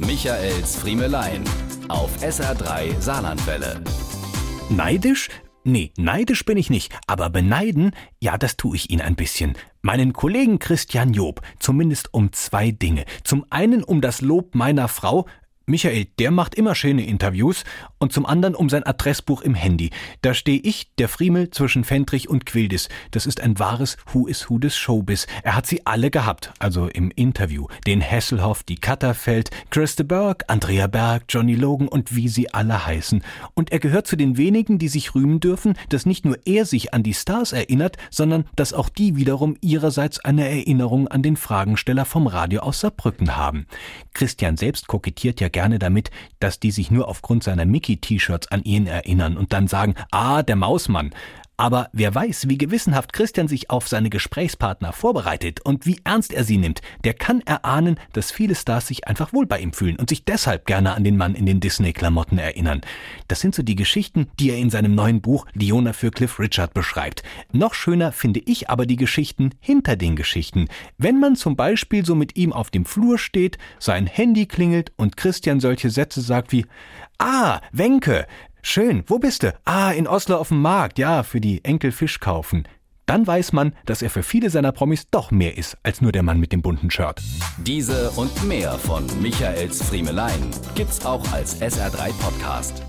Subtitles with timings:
[0.00, 1.42] Michaels Friemelein
[1.88, 3.82] auf SR3 Saarlandwelle.
[4.70, 5.28] Neidisch?
[5.64, 7.90] Nee, neidisch bin ich nicht, aber beneiden,
[8.20, 9.54] ja, das tue ich ihn ein bisschen.
[9.82, 13.06] Meinen Kollegen Christian Job, zumindest um zwei Dinge.
[13.24, 15.26] Zum einen um das Lob meiner Frau,
[15.68, 17.62] Michael, der macht immer schöne Interviews
[17.98, 19.90] und zum anderen um sein Adressbuch im Handy.
[20.22, 22.88] Da stehe ich, der Friemel, zwischen Fendrich und Quildis.
[23.10, 25.26] Das ist ein wahres Who is Who des Showbiz.
[25.42, 27.66] Er hat sie alle gehabt, also im Interview.
[27.86, 33.22] Den Hasselhoff, die Katterfeld, Christa Burke, Andrea Berg, Johnny Logan und wie sie alle heißen.
[33.52, 36.94] Und er gehört zu den wenigen, die sich rühmen dürfen, dass nicht nur er sich
[36.94, 42.06] an die Stars erinnert, sondern dass auch die wiederum ihrerseits eine Erinnerung an den Fragensteller
[42.06, 43.66] vom Radio aus Saarbrücken haben.
[44.14, 48.86] Christian selbst kokettiert ja gerne damit, dass die sich nur aufgrund seiner Mickey-T-Shirts an ihn
[48.86, 51.10] erinnern und dann sagen, ah, der Mausmann.
[51.60, 56.44] Aber wer weiß, wie gewissenhaft Christian sich auf seine Gesprächspartner vorbereitet und wie ernst er
[56.44, 60.08] sie nimmt, der kann erahnen, dass viele Stars sich einfach wohl bei ihm fühlen und
[60.08, 62.82] sich deshalb gerne an den Mann in den Disney-Klamotten erinnern.
[63.26, 66.74] Das sind so die Geschichten, die er in seinem neuen Buch Leona für Cliff Richard
[66.74, 67.24] beschreibt.
[67.52, 70.68] Noch schöner finde ich aber die Geschichten hinter den Geschichten.
[70.96, 75.16] Wenn man zum Beispiel so mit ihm auf dem Flur steht, sein Handy klingelt und
[75.16, 76.66] Christian solche Sätze sagt wie
[77.20, 78.28] Ah, Wenke,
[78.70, 79.54] Schön, wo bist du?
[79.64, 82.68] Ah, in Oslo auf dem Markt, ja, für die Enkel Fisch kaufen.
[83.06, 86.22] Dann weiß man, dass er für viele seiner Promis doch mehr ist als nur der
[86.22, 87.22] Mann mit dem bunten Shirt.
[87.56, 92.82] Diese und mehr von Michaels Friemelein gibt's auch als SR3 Podcast.